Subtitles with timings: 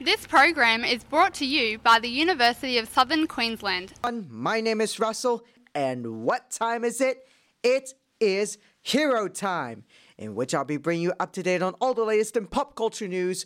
[0.00, 3.94] This program is brought to you by the University of Southern Queensland.
[4.30, 7.26] My name is Russell, and what time is it?
[7.64, 9.82] It is Hero Time,
[10.16, 12.76] in which I'll be bringing you up to date on all the latest in pop
[12.76, 13.44] culture news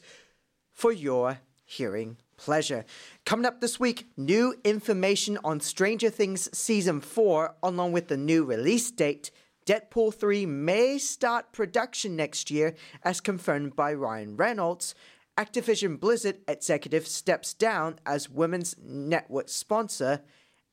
[0.75, 2.85] for your hearing pleasure.
[3.25, 8.45] Coming up this week, new information on Stranger Things Season 4, along with the new
[8.45, 9.31] release date.
[9.65, 14.95] Deadpool 3 may start production next year, as confirmed by Ryan Reynolds.
[15.39, 20.21] Activision Blizzard executive steps down as Women's Network sponsor,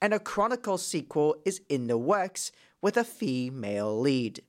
[0.01, 4.41] and a Chronicles sequel is in the works with a female lead.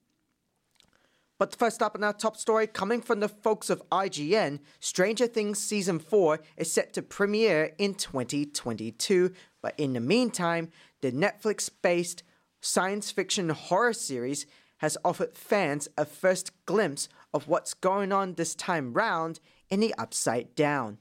[1.38, 5.58] But first up in our top story, coming from the folks of IGN, Stranger Things
[5.58, 9.32] Season 4 is set to premiere in 2022.
[9.62, 10.70] But in the meantime,
[11.00, 12.24] the Netflix based
[12.60, 14.44] science fiction horror series
[14.78, 19.40] has offered fans a first glimpse of what's going on this time round
[19.70, 20.98] in the Upside Down.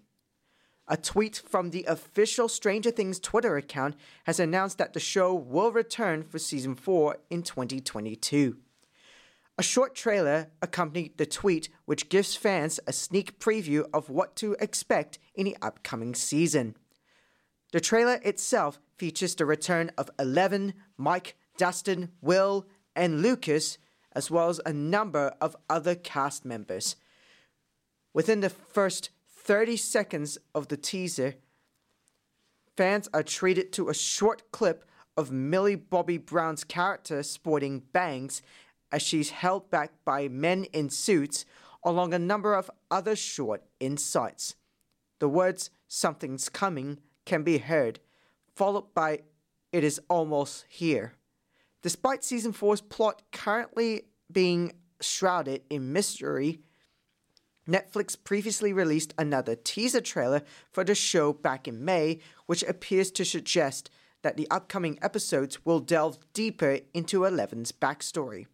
[0.88, 5.72] A tweet from the official Stranger Things Twitter account has announced that the show will
[5.72, 8.58] return for season 4 in 2022.
[9.59, 14.56] A short trailer accompanied the tweet, which gives fans a sneak preview of what to
[14.59, 16.75] expect in the upcoming season.
[17.72, 23.78] The trailer itself features the return of Eleven, Mike, Dustin, Will, and Lucas,
[24.14, 26.95] as well as a number of other cast members.
[28.14, 31.36] Within the first 30 seconds of the teaser,
[32.76, 38.42] fans are treated to a short clip of Millie Bobby Brown's character sporting bangs
[38.92, 41.46] as she's held back by men in suits,
[41.84, 44.56] along a number of other short insights.
[45.20, 48.00] The words, something's coming, can be heard,
[48.56, 49.20] followed by,
[49.72, 51.14] it is almost here.
[51.82, 56.62] Despite season 4's plot currently being shrouded in mystery,
[57.70, 63.23] Netflix previously released another teaser trailer for the show back in May, which appears to
[63.23, 63.92] suggest
[64.23, 68.47] that the upcoming episodes will delve deeper into Eleven's backstory.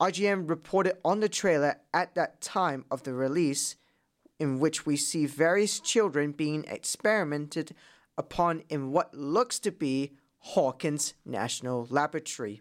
[0.00, 3.76] IGN reported on the trailer at that time of the release,
[4.38, 7.74] in which we see various children being experimented
[8.16, 12.60] upon in what looks to be Hawkins National Laboratory.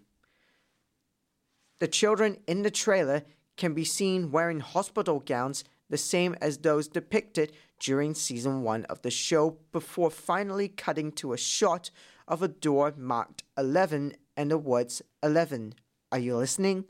[1.79, 3.23] The children in the trailer
[3.57, 9.01] can be seen wearing hospital gowns the same as those depicted during season 1 of
[9.01, 11.91] the show before finally cutting to a shot
[12.27, 15.75] of a door marked 11 and the words 11.
[16.11, 16.85] Are you listening?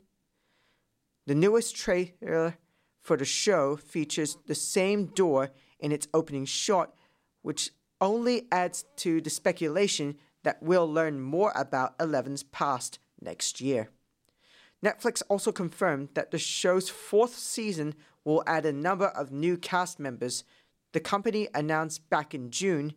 [1.26, 2.58] The newest trailer
[3.00, 6.94] for the show features the same door in its opening shot,
[7.42, 7.70] which
[8.00, 13.90] only adds to the speculation that we'll learn more about Eleven's past next year.
[14.84, 19.98] Netflix also confirmed that the show's fourth season will add a number of new cast
[19.98, 20.44] members.
[20.92, 22.92] The company announced back in June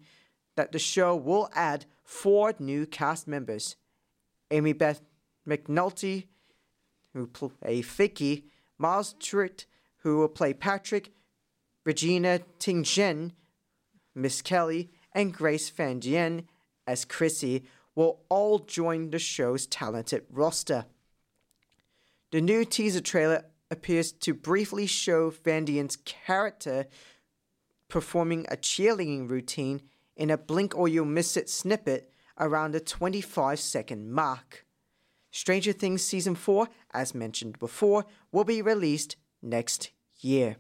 [0.56, 3.76] that the show will add four new cast members
[4.52, 5.02] Amy Beth
[5.48, 6.28] McNulty,
[7.14, 8.46] who will play Vicky,
[8.78, 9.66] Miles Truitt,
[10.00, 11.12] who will play Patrick,
[11.86, 13.34] Regina Ting Chen,
[14.14, 16.48] Miss Kelly, and Grace Van
[16.86, 17.64] as Chrissy
[17.96, 20.86] will all join the show's talented roster.
[22.32, 26.88] The new teaser trailer appears to briefly show Van Dien's character
[27.88, 29.82] performing a cheerleading routine
[30.18, 34.66] in a blink or you'll miss it snippet around the 25 second mark.
[35.32, 40.58] Stranger Things Season 4, as mentioned before, will be released next year.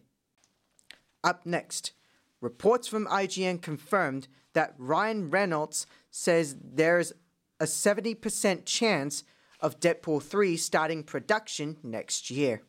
[1.24, 1.92] Up next,
[2.40, 7.12] reports from IGN confirmed that Ryan Reynolds says there's
[7.60, 9.24] a 70% chance
[9.60, 12.62] of Deadpool 3 starting production next year.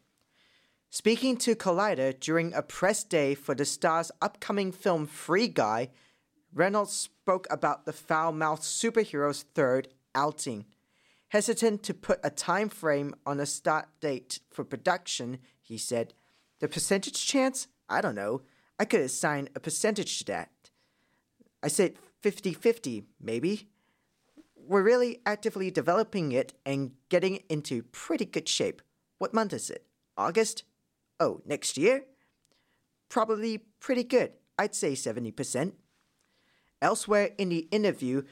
[0.91, 5.91] Speaking to Collider during a press day for the star's upcoming film Free Guy,
[6.55, 10.65] Reynolds spoke about the foul mouthed superhero's third outing.
[11.29, 16.15] Hesitant to put a time frame on a start date for production, he said,
[16.61, 17.69] The percentage chance?
[17.89, 18.43] I don't know.
[18.79, 20.51] I could assign a percentage to that.
[21.63, 23.69] I said 50 50, maybe.
[24.69, 28.83] We're really actively developing it and getting it into pretty good shape.
[29.17, 29.87] What month is it?
[30.15, 30.65] August?
[31.19, 32.05] Oh, next year?
[33.09, 34.33] Probably pretty good.
[34.59, 35.73] I'd say 70%.
[36.83, 38.25] Elsewhere in the interview,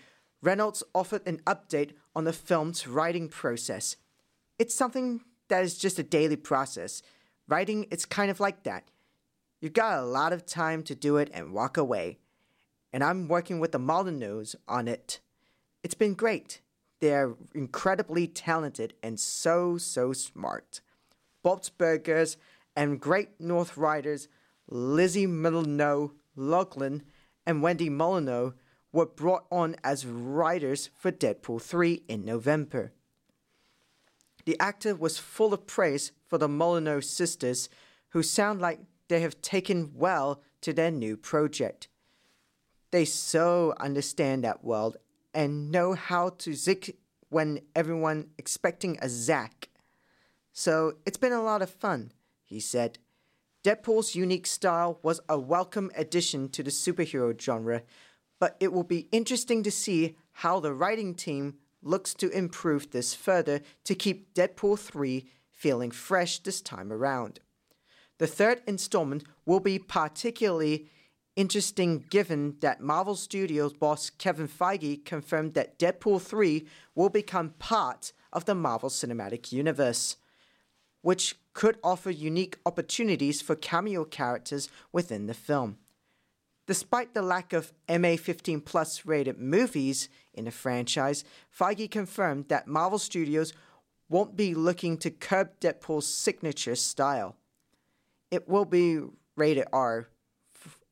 [0.43, 3.97] Reynolds offered an update on the film's writing process.
[4.59, 7.01] It's something that is just a daily process.
[7.49, 8.91] Writing, it's kind of like that.
[9.63, 12.19] You've got a lot of time to do it and walk away.
[12.93, 15.21] And I'm working with the Molyneux on it.
[15.87, 16.63] It's been great.
[16.99, 20.81] They're incredibly talented and so, so smart.
[21.45, 22.37] Bob's Burgers
[22.75, 24.27] and Great North Riders
[24.69, 27.05] Lizzie Milano Loughlin,
[27.47, 28.55] and Wendy Molyneux
[28.91, 32.93] were brought on as writers for Deadpool 3 in November.
[34.45, 37.69] The actor was full of praise for the Molyneux sisters,
[38.09, 41.87] who sound like they have taken well to their new project.
[42.91, 44.97] They so understand that world
[45.37, 46.97] and know how to zig
[47.29, 49.69] when everyone expecting a zack.
[50.55, 52.13] So it's been a lot of fun,
[52.43, 52.99] he said.
[53.63, 57.83] Deadpool's unique style was a welcome addition to the superhero genre,
[58.41, 63.13] but it will be interesting to see how the writing team looks to improve this
[63.15, 67.41] further to keep Deadpool 3 feeling fresh this time around.
[68.17, 70.89] The third installment will be particularly
[71.37, 78.13] interesting given that Marvel Studios boss Kevin Feige confirmed that Deadpool 3 will become part
[78.33, 80.17] of the Marvel Cinematic Universe,
[81.03, 85.77] which could offer unique opportunities for cameo characters within the film.
[86.67, 91.23] Despite the lack of MA 15 plus rated movies in the franchise,
[91.57, 93.53] Feige confirmed that Marvel Studios
[94.09, 97.37] won't be looking to curb Deadpool's signature style.
[98.31, 99.01] It will be
[99.37, 100.09] rated R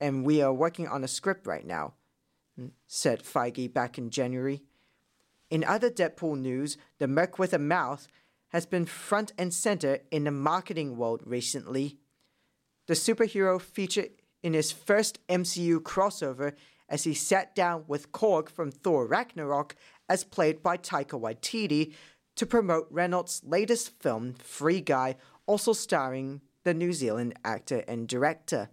[0.05, 1.95] and we are working on a script right now,
[2.61, 4.63] mm, said Feige back in January.
[5.49, 8.07] In other Deadpool news, the Merc with a Mouth
[8.49, 11.97] has been front and center in the marketing world recently.
[12.87, 14.11] The superhero featured
[14.43, 16.53] in his first MCU crossover
[16.87, 19.75] as he sat down with Korg from Thor Ragnarok,
[20.07, 21.95] as played by Taika Waititi,
[22.37, 25.17] to promote Reynolds' latest film, Free Guy,
[25.47, 28.69] also starring the New Zealand actor and director.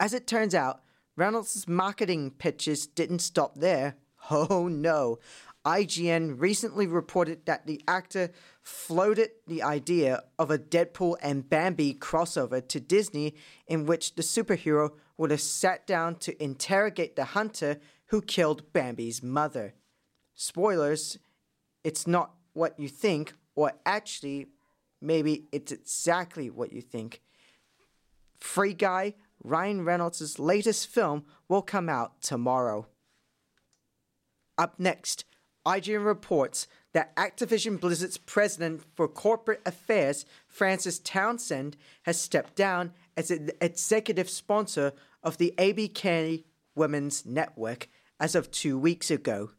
[0.00, 0.80] As it turns out,
[1.16, 3.96] Reynolds' marketing pitches didn't stop there.
[4.30, 5.18] Oh no.
[5.66, 8.30] IGN recently reported that the actor
[8.62, 13.34] floated the idea of a Deadpool and Bambi crossover to Disney
[13.66, 19.22] in which the superhero would have sat down to interrogate the hunter who killed Bambi's
[19.22, 19.74] mother.
[20.34, 21.18] Spoilers,
[21.82, 24.46] it's not what you think, or actually,
[25.00, 27.20] maybe it's exactly what you think.
[28.38, 29.14] Free Guy
[29.44, 32.86] Ryan Reynolds' latest film will come out tomorrow.
[34.56, 35.24] Up next,
[35.66, 43.30] IGN reports that Activision Blizzard's president for corporate affairs, Frances Townsend, has stepped down as
[43.30, 44.92] an executive sponsor
[45.22, 46.44] of the ABK
[46.74, 47.88] Women's Network
[48.20, 49.50] as of two weeks ago.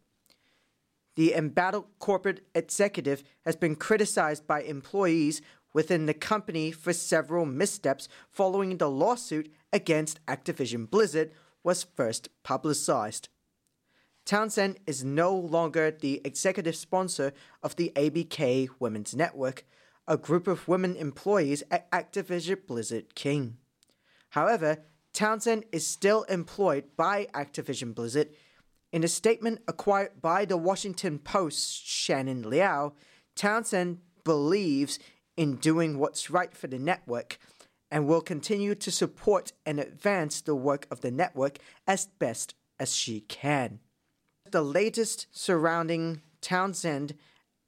[1.15, 5.41] The embattled corporate executive has been criticized by employees
[5.73, 11.31] within the company for several missteps following the lawsuit against Activision Blizzard
[11.61, 13.27] was first publicized.
[14.25, 19.65] Townsend is no longer the executive sponsor of the ABK Women's Network,
[20.07, 23.57] a group of women employees at Activision Blizzard King.
[24.29, 24.77] However,
[25.11, 28.29] Townsend is still employed by Activision Blizzard.
[28.93, 32.93] In a statement acquired by the Washington Post's Shannon Liao,
[33.35, 34.99] Townsend believes
[35.35, 37.37] in doing what's right for the network
[37.95, 42.93] and will continue to support and advance the work of the network as best as
[42.93, 43.79] she can.
[44.51, 47.15] The latest surrounding Townsend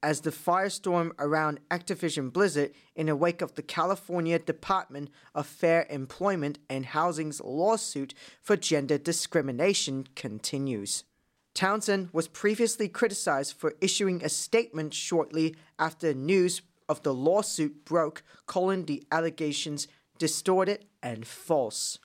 [0.04, 5.88] as the firestorm around Activision Blizzard in the wake of the California Department of Fair
[5.90, 11.06] Employment and Housing's lawsuit for gender discrimination continues.
[11.54, 18.24] Townsend was previously criticized for issuing a statement shortly after news of the lawsuit broke,
[18.46, 19.88] calling the allegations
[20.18, 22.00] distorted and false.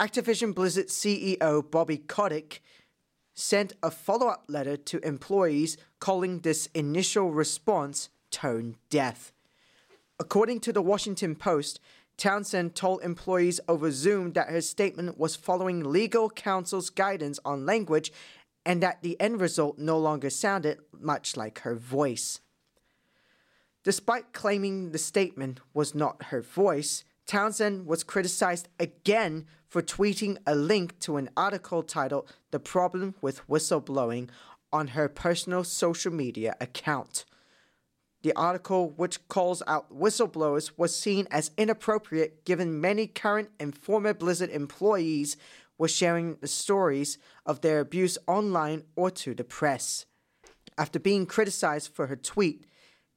[0.00, 2.62] Activision Blizzard CEO Bobby Kotick
[3.34, 9.32] sent a follow up letter to employees calling this initial response tone deaf.
[10.20, 11.80] According to the Washington Post,
[12.16, 18.12] Townsend told employees over Zoom that her statement was following legal counsel's guidance on language
[18.66, 22.40] and that the end result no longer sounded much like her voice.
[23.84, 30.54] Despite claiming the statement was not her voice, Townsend was criticized again for tweeting a
[30.54, 34.30] link to an article titled The Problem with Whistleblowing
[34.72, 37.26] on her personal social media account.
[38.22, 44.14] The article, which calls out whistleblowers, was seen as inappropriate given many current and former
[44.14, 45.36] Blizzard employees
[45.76, 50.06] were sharing the stories of their abuse online or to the press.
[50.78, 52.64] After being criticized for her tweet,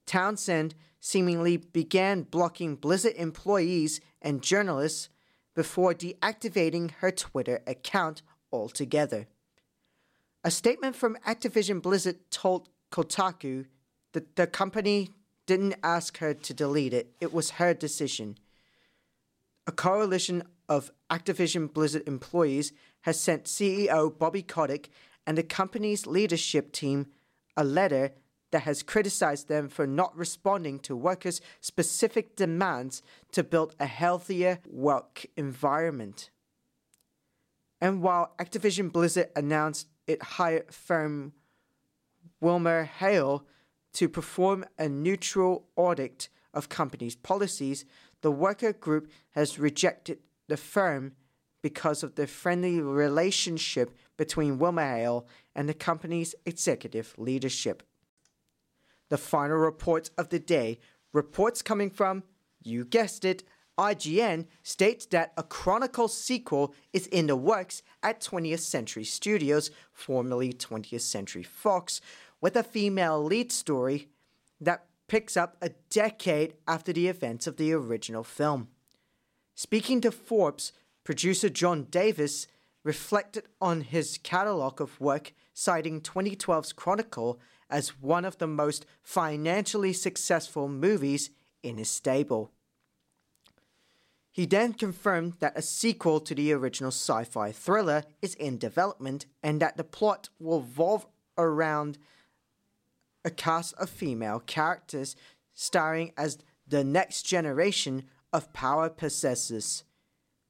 [0.06, 5.10] Townsend seemingly began blocking Blizzard employees and journalists
[5.56, 9.28] before deactivating her Twitter account altogether.
[10.44, 13.66] A statement from Activision Blizzard told Kotaku
[14.14, 15.10] that the company
[15.46, 18.38] didn't ask her to delete it, it was her decision.
[19.68, 24.90] A coalition of Activision Blizzard employees has sent CEO Bobby Kotick
[25.26, 27.08] and the company's leadership team
[27.56, 28.14] a letter
[28.52, 34.60] that has criticized them for not responding to workers' specific demands to build a healthier
[34.70, 36.30] work environment.
[37.80, 41.34] And while Activision Blizzard announced it hired firm
[42.42, 43.44] WilmerHale
[43.94, 47.86] to perform a neutral audit of company's policies,
[48.22, 51.14] the worker group has rejected the firm
[51.62, 57.84] because of the friendly relationship between WilmerHale and the company's executive leadership.
[59.12, 60.80] The final report of the day,
[61.12, 62.24] reports coming from,
[62.64, 63.44] you guessed it,
[63.78, 70.54] IGN states that a Chronicle sequel is in the works at 20th Century Studios, formerly
[70.54, 72.00] 20th Century Fox,
[72.40, 74.08] with a female lead story
[74.62, 78.70] that picks up a decade after the events of the original film.
[79.56, 80.72] Speaking to Forbes,
[81.04, 82.48] producer John Davis
[82.86, 87.42] reflected on his catalog of work, citing 2012's Chronicle
[87.72, 91.30] as one of the most financially successful movies
[91.64, 92.52] in his stable.
[94.32, 99.26] He then confirmed that a sequel to the original sci fi thriller is in development
[99.44, 101.06] and that the plot will revolve
[101.38, 101.98] around
[103.26, 105.16] a cast of female characters
[105.54, 106.38] starring as
[106.68, 109.84] the next generation of power possessors.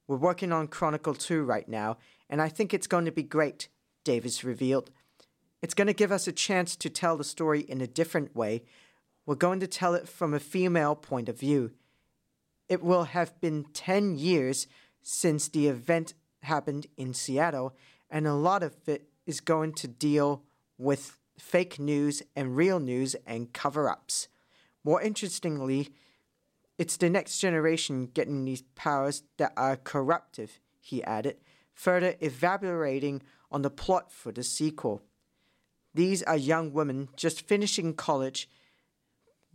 [0.08, 1.98] We're working on Chronicle 2 right now,
[2.30, 3.68] and I think it's going to be great,
[4.04, 4.92] Davis revealed.
[5.62, 8.64] It's going to give us a chance to tell the story in a different way.
[9.26, 11.72] We're going to tell it from a female point of view.
[12.68, 14.68] It will have been 10 years
[15.04, 16.14] since the event
[16.44, 17.76] happened in Seattle,
[18.10, 20.44] and a lot of it is going to deal
[20.78, 24.28] with fake news and real news and cover ups.
[24.84, 25.90] More interestingly,
[26.78, 31.38] it's the next generation getting these powers that are corruptive, he added,
[31.74, 35.04] further elaborating on the plot for the sequel.
[35.94, 38.50] These are young women just finishing college.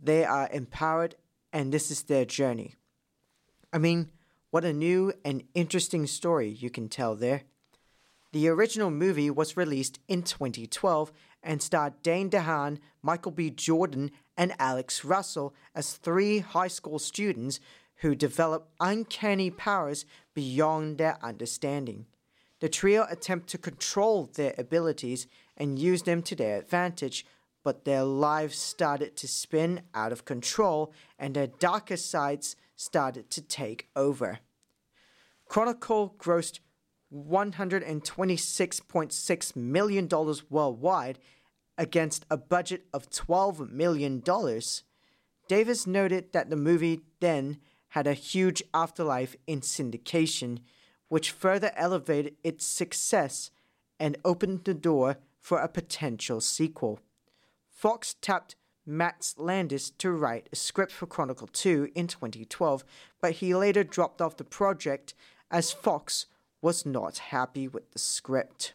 [0.01, 1.15] They are empowered,
[1.51, 2.75] and this is their journey.
[3.73, 4.11] I mean,
[4.51, 7.43] what a new and interesting story you can tell there.
[8.33, 13.49] The original movie was released in 2012 and starred Dane DeHaan, Michael B.
[13.49, 17.59] Jordan, and Alex Russell as three high school students
[18.01, 22.05] who develop uncanny powers beyond their understanding.
[22.59, 27.25] The trio attempt to control their abilities and use them to their advantage,
[27.63, 33.41] but their lives started to spin out of control and their darker sides started to
[33.41, 34.39] take over.
[35.47, 36.59] Chronicle grossed
[37.13, 40.09] $126.6 million
[40.49, 41.19] worldwide
[41.77, 44.21] against a budget of $12 million.
[45.47, 47.57] Davis noted that the movie then
[47.89, 50.59] had a huge afterlife in syndication,
[51.07, 53.51] which further elevated its success
[53.99, 55.17] and opened the door
[55.47, 56.99] for a potential sequel.
[57.69, 62.83] Fox tapped Max Landis to write a script for Chronicle 2 in 2012,
[63.21, 65.13] but he later dropped off the project
[65.49, 66.25] as Fox
[66.61, 68.73] was not happy with the script.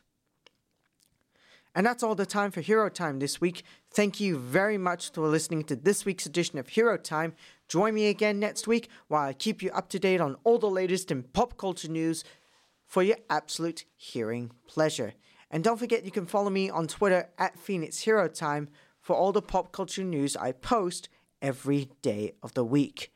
[1.74, 3.64] And that's all the time for Hero Time this week.
[3.90, 7.34] Thank you very much for listening to this week's edition of Hero Time.
[7.68, 10.70] Join me again next week while I keep you up to date on all the
[10.70, 12.24] latest in pop culture news
[12.86, 15.12] for your absolute hearing pleasure.
[15.52, 18.68] And don't forget you can follow me on Twitter at Phoenix Hero Time
[19.00, 21.08] for all the pop culture news I post
[21.42, 23.12] every day of the week.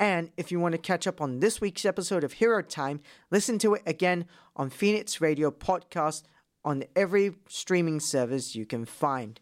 [0.00, 3.00] And if you want to catch up on this week's episode of Hero Time,
[3.30, 4.26] listen to it again
[4.56, 6.22] on Phoenix Radio Podcast
[6.64, 9.40] on every streaming service you can find.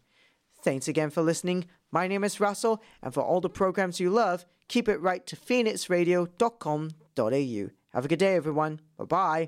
[0.63, 1.67] Thanks again for listening.
[1.91, 5.37] My name is Russell, and for all the programs you love, keep it right to
[5.37, 7.71] phoenixradio.com.au.
[7.95, 8.81] Have a good day, everyone.
[8.97, 9.41] Bye bye.